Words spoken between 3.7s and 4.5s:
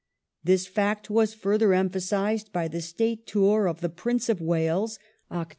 the Prince of